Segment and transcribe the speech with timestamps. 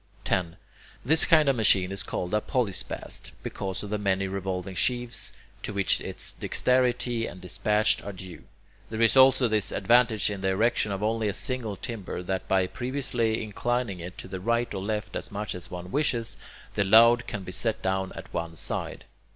[0.23, 0.57] 10.
[1.05, 5.31] This kind of machine is called a polyspast, because of the many revolving sheaves
[5.61, 8.45] to which its dexterity and despatch are due.
[8.89, 12.65] There is also this advantage in the erection of only a single timber, that by
[12.65, 16.35] previously inclining it to the right or left as much as one wishes,
[16.73, 19.05] the load can be set down at one side.